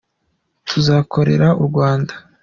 tuzakorere 0.67 1.47
urwanda 1.63 2.13